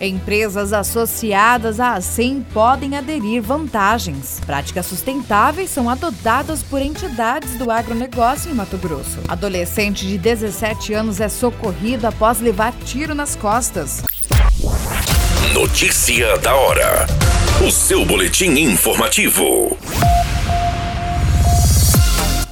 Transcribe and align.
Empresas 0.00 0.74
associadas 0.74 1.80
à 1.80 1.94
ASEM 1.94 2.44
podem 2.52 2.96
aderir 2.96 3.40
vantagens. 3.40 4.40
Práticas 4.44 4.86
sustentáveis 4.86 5.70
são 5.70 5.88
adotadas 5.88 6.62
por 6.62 6.82
entidades 6.82 7.54
do 7.54 7.70
agronegócio 7.70 8.50
em 8.50 8.54
Mato 8.54 8.76
Grosso. 8.76 9.18
Adolescente 9.26 10.06
de 10.06 10.18
17 10.18 10.92
anos 10.92 11.20
é 11.20 11.28
socorrido 11.28 12.06
após 12.06 12.40
levar 12.40 12.72
tiro 12.84 13.14
nas 13.14 13.34
costas. 13.34 14.02
Notícia 15.54 16.36
da 16.38 16.54
hora. 16.54 17.06
O 17.66 17.70
seu 17.70 18.04
boletim 18.04 18.50
informativo. 18.50 19.78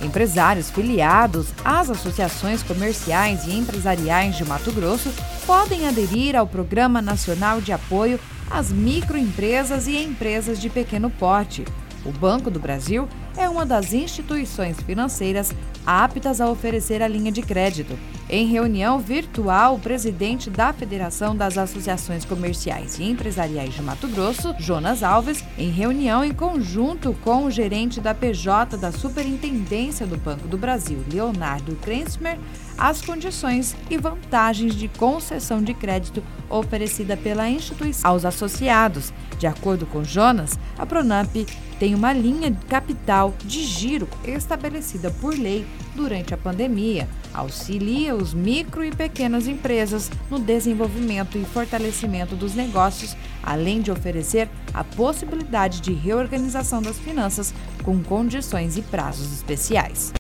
Empresários 0.00 0.70
filiados 0.70 1.48
às 1.62 1.90
associações 1.90 2.62
comerciais 2.62 3.46
e 3.46 3.54
empresariais 3.54 4.36
de 4.36 4.44
Mato 4.44 4.72
Grosso 4.72 5.10
podem 5.46 5.86
aderir 5.86 6.34
ao 6.34 6.46
Programa 6.46 7.02
Nacional 7.02 7.60
de 7.60 7.70
Apoio 7.70 8.18
às 8.50 8.72
Microempresas 8.72 9.86
e 9.86 9.96
Empresas 9.96 10.58
de 10.58 10.70
Pequeno 10.70 11.10
Porte. 11.10 11.64
O 12.04 12.10
Banco 12.10 12.50
do 12.50 12.58
Brasil 12.58 13.06
é 13.36 13.48
uma 13.48 13.66
das 13.66 13.92
instituições 13.92 14.80
financeiras 14.80 15.52
aptas 15.84 16.40
a 16.40 16.50
oferecer 16.50 17.02
a 17.02 17.08
linha 17.08 17.30
de 17.30 17.42
crédito. 17.42 17.98
Em 18.28 18.46
reunião 18.46 18.98
virtual, 18.98 19.74
o 19.74 19.78
presidente 19.78 20.48
da 20.48 20.72
Federação 20.72 21.36
das 21.36 21.58
Associações 21.58 22.24
Comerciais 22.24 22.98
e 22.98 23.04
Empresariais 23.04 23.74
de 23.74 23.82
Mato 23.82 24.08
Grosso, 24.08 24.54
Jonas 24.58 25.02
Alves, 25.02 25.44
em 25.58 25.68
reunião 25.68 26.24
em 26.24 26.32
conjunto 26.32 27.14
com 27.22 27.44
o 27.44 27.50
gerente 27.50 28.00
da 28.00 28.14
PJ 28.14 28.78
da 28.78 28.90
Superintendência 28.90 30.06
do 30.06 30.16
Banco 30.16 30.48
do 30.48 30.56
Brasil, 30.56 31.04
Leonardo 31.12 31.76
Krensmer, 31.76 32.38
as 32.78 33.02
condições 33.02 33.76
e 33.90 33.98
vantagens 33.98 34.74
de 34.74 34.88
concessão 34.88 35.62
de 35.62 35.74
crédito 35.74 36.22
oferecida 36.48 37.16
pela 37.16 37.48
instituição 37.48 38.10
aos 38.10 38.24
associados. 38.24 39.12
De 39.38 39.46
acordo 39.46 39.86
com 39.86 40.04
Jonas, 40.04 40.58
a 40.78 40.86
Pronamp 40.86 41.34
tem 41.78 41.94
uma 41.94 42.12
linha 42.12 42.50
de 42.50 42.64
capital 42.66 43.34
de 43.44 43.62
giro 43.62 44.08
estabelecida 44.24 45.10
por 45.10 45.36
lei 45.36 45.66
durante 45.94 46.32
a 46.32 46.36
pandemia. 46.36 47.08
Auxilia 47.32 48.14
os 48.14 48.32
micro 48.32 48.84
e 48.84 48.92
pequenas 48.92 49.48
empresas 49.48 50.10
no 50.30 50.38
desenvolvimento 50.38 51.36
e 51.36 51.44
fortalecimento 51.44 52.36
dos 52.36 52.54
negócios, 52.54 53.16
além 53.42 53.80
de 53.80 53.90
oferecer 53.90 54.48
a 54.72 54.84
possibilidade 54.84 55.80
de 55.80 55.92
reorganização 55.92 56.80
das 56.80 56.98
finanças 56.98 57.52
com 57.82 58.02
condições 58.02 58.76
e 58.76 58.82
prazos 58.82 59.32
especiais. 59.32 60.12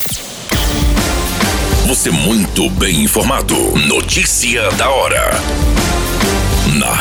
Você 1.86 2.10
muito 2.10 2.68
bem 2.70 3.04
informado. 3.04 3.54
Notícia 3.86 4.70
da 4.72 4.88
hora. 4.88 5.73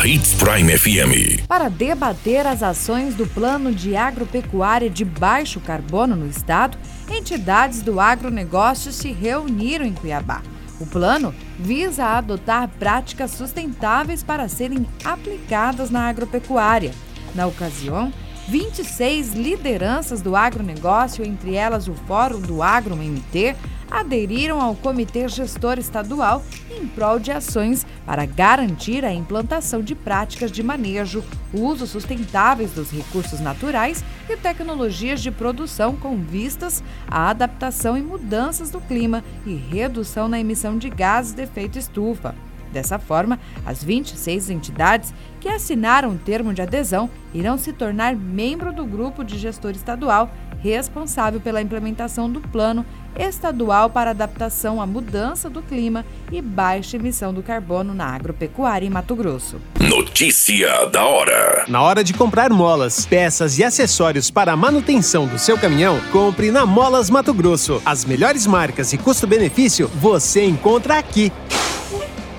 Hits 0.06 0.34
Prime 0.34 0.76
FM. 0.76 1.46
Para 1.48 1.70
debater 1.70 2.46
as 2.46 2.62
ações 2.62 3.14
do 3.14 3.26
Plano 3.26 3.72
de 3.72 3.96
Agropecuária 3.96 4.90
de 4.90 5.02
Baixo 5.02 5.60
Carbono 5.60 6.14
no 6.14 6.26
Estado, 6.26 6.76
entidades 7.10 7.80
do 7.80 7.98
agronegócio 7.98 8.92
se 8.92 9.12
reuniram 9.12 9.86
em 9.86 9.94
Cuiabá. 9.94 10.42
O 10.78 10.84
plano 10.84 11.34
visa 11.58 12.04
adotar 12.04 12.68
práticas 12.78 13.30
sustentáveis 13.30 14.22
para 14.22 14.46
serem 14.46 14.86
aplicadas 15.02 15.88
na 15.88 16.06
agropecuária. 16.06 16.90
Na 17.34 17.46
ocasião, 17.46 18.12
26 18.48 19.32
lideranças 19.32 20.20
do 20.20 20.36
agronegócio, 20.36 21.24
entre 21.24 21.54
elas 21.54 21.88
o 21.88 21.94
Fórum 21.94 22.42
do 22.42 22.62
Agro 22.62 22.94
MT, 22.94 23.56
aderiram 23.94 24.60
ao 24.60 24.74
Comitê 24.74 25.28
Gestor 25.28 25.78
Estadual 25.78 26.42
em 26.68 26.84
prol 26.84 27.20
de 27.20 27.30
ações 27.30 27.86
para 28.04 28.26
garantir 28.26 29.04
a 29.04 29.12
implantação 29.12 29.80
de 29.82 29.94
práticas 29.94 30.50
de 30.50 30.64
manejo, 30.64 31.22
uso 31.52 31.86
sustentáveis 31.86 32.72
dos 32.72 32.90
recursos 32.90 33.38
naturais 33.38 34.04
e 34.28 34.36
tecnologias 34.36 35.22
de 35.22 35.30
produção 35.30 35.94
com 35.94 36.16
vistas 36.16 36.82
à 37.06 37.30
adaptação 37.30 37.96
e 37.96 38.02
mudanças 38.02 38.68
do 38.68 38.80
clima 38.80 39.22
e 39.46 39.54
redução 39.54 40.26
na 40.26 40.40
emissão 40.40 40.76
de 40.76 40.90
gases 40.90 41.32
de 41.32 41.42
efeito 41.42 41.78
estufa. 41.78 42.34
Dessa 42.72 42.98
forma, 42.98 43.38
as 43.64 43.84
26 43.84 44.50
entidades 44.50 45.14
que 45.40 45.48
assinaram 45.48 46.10
o 46.10 46.18
termo 46.18 46.52
de 46.52 46.60
adesão 46.60 47.08
irão 47.32 47.56
se 47.56 47.72
tornar 47.72 48.16
membro 48.16 48.72
do 48.72 48.84
grupo 48.84 49.22
de 49.22 49.38
gestor 49.38 49.70
estadual 49.70 50.28
responsável 50.58 51.40
pela 51.40 51.62
implementação 51.62 52.28
do 52.28 52.40
Plano 52.40 52.84
Estadual 53.16 53.90
para 53.90 54.10
Adaptação 54.10 54.80
à 54.80 54.86
Mudança 54.86 55.48
do 55.48 55.62
Clima 55.62 56.04
e 56.30 56.40
Baixa 56.40 56.96
Emissão 56.96 57.32
do 57.32 57.42
Carbono 57.42 57.94
na 57.94 58.06
Agropecuária 58.06 58.86
em 58.86 58.90
Mato 58.90 59.14
Grosso. 59.14 59.60
Notícia 59.78 60.86
da 60.86 61.04
hora. 61.04 61.64
Na 61.68 61.82
hora 61.82 62.02
de 62.02 62.12
comprar 62.12 62.50
molas, 62.50 63.06
peças 63.06 63.58
e 63.58 63.64
acessórios 63.64 64.30
para 64.30 64.52
a 64.52 64.56
manutenção 64.56 65.26
do 65.26 65.38
seu 65.38 65.56
caminhão, 65.58 66.00
compre 66.12 66.50
na 66.50 66.66
Molas 66.66 67.10
Mato 67.10 67.32
Grosso. 67.32 67.80
As 67.84 68.04
melhores 68.04 68.46
marcas 68.46 68.92
e 68.92 68.98
custo-benefício 68.98 69.88
você 69.94 70.44
encontra 70.44 70.98
aqui. 70.98 71.32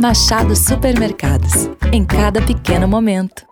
Machado 0.00 0.54
Supermercados. 0.54 1.68
Em 1.92 2.04
cada 2.04 2.40
pequeno 2.40 2.86
momento. 2.86 3.44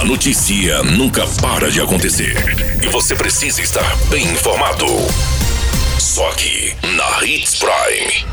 A 0.00 0.04
notícia 0.04 0.82
nunca 0.84 1.26
para 1.42 1.70
de 1.70 1.80
acontecer. 1.80 2.36
E 2.82 2.88
você 2.88 3.16
precisa 3.16 3.60
estar 3.60 3.96
bem 4.08 4.24
informado. 4.24 4.86
Só 5.98 6.28
aqui, 6.30 6.74
na 6.96 7.24
Hits 7.24 7.58
Prime. 7.58 8.24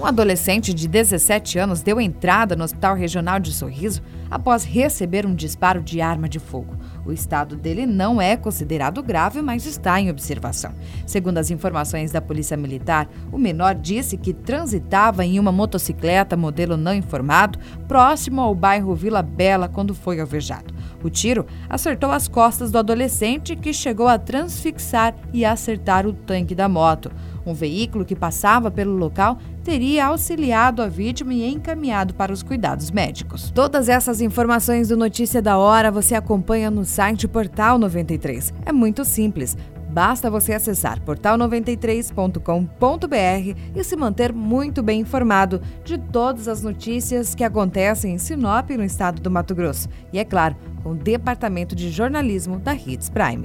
Um 0.00 0.04
adolescente 0.04 0.74
de 0.74 0.86
17 0.86 1.58
anos 1.58 1.80
deu 1.80 2.00
entrada 2.00 2.54
no 2.54 2.64
Hospital 2.64 2.94
Regional 2.94 3.40
de 3.40 3.52
Sorriso 3.52 4.02
após 4.30 4.62
receber 4.62 5.24
um 5.24 5.34
disparo 5.34 5.82
de 5.82 6.00
arma 6.00 6.28
de 6.28 6.38
fogo. 6.38 6.76
O 7.04 7.12
estado 7.12 7.56
dele 7.56 7.86
não 7.86 8.20
é 8.20 8.36
considerado 8.36 9.02
grave, 9.02 9.40
mas 9.40 9.66
está 9.66 10.00
em 10.00 10.10
observação. 10.10 10.72
Segundo 11.06 11.38
as 11.38 11.50
informações 11.50 12.10
da 12.10 12.20
Polícia 12.20 12.56
Militar, 12.56 13.08
o 13.32 13.38
menor 13.38 13.74
disse 13.74 14.16
que 14.16 14.32
transitava 14.32 15.24
em 15.24 15.38
uma 15.38 15.52
motocicleta 15.52 16.36
modelo 16.36 16.76
não 16.76 16.94
informado 16.94 17.58
próximo 17.86 18.40
ao 18.40 18.54
bairro 18.54 18.94
Vila 18.94 19.22
Bela 19.22 19.68
quando 19.68 19.94
foi 19.94 20.20
alvejado. 20.20 20.74
O 21.02 21.08
tiro 21.08 21.46
acertou 21.68 22.10
as 22.10 22.26
costas 22.26 22.70
do 22.70 22.78
adolescente, 22.78 23.54
que 23.54 23.72
chegou 23.72 24.08
a 24.08 24.18
transfixar 24.18 25.14
e 25.32 25.44
acertar 25.44 26.06
o 26.06 26.12
tanque 26.12 26.54
da 26.54 26.68
moto. 26.68 27.10
Um 27.46 27.54
veículo 27.54 28.04
que 28.04 28.16
passava 28.16 28.70
pelo 28.70 28.96
local 28.96 29.38
teria 29.68 30.06
auxiliado 30.06 30.80
a 30.80 30.88
vítima 30.88 31.34
e 31.34 31.46
encaminhado 31.46 32.14
para 32.14 32.32
os 32.32 32.42
cuidados 32.42 32.90
médicos. 32.90 33.50
Todas 33.50 33.90
essas 33.90 34.22
informações 34.22 34.88
do 34.88 34.96
Notícia 34.96 35.42
da 35.42 35.58
Hora 35.58 35.90
você 35.90 36.14
acompanha 36.14 36.70
no 36.70 36.86
site 36.86 37.28
Portal 37.28 37.78
93. 37.78 38.54
É 38.64 38.72
muito 38.72 39.04
simples. 39.04 39.58
Basta 39.90 40.30
você 40.30 40.54
acessar 40.54 41.02
portal93.com.br 41.02 43.58
e 43.76 43.84
se 43.84 43.94
manter 43.94 44.32
muito 44.32 44.82
bem 44.82 45.00
informado 45.00 45.60
de 45.84 45.98
todas 45.98 46.48
as 46.48 46.62
notícias 46.62 47.34
que 47.34 47.44
acontecem 47.44 48.14
em 48.14 48.18
Sinop, 48.18 48.70
no 48.70 48.84
estado 48.84 49.20
do 49.20 49.30
Mato 49.30 49.54
Grosso. 49.54 49.86
E 50.14 50.18
é 50.18 50.24
claro, 50.24 50.56
com 50.82 50.92
o 50.92 50.94
Departamento 50.94 51.76
de 51.76 51.90
Jornalismo 51.90 52.58
da 52.58 52.74
Hits 52.74 53.10
Prime. 53.10 53.44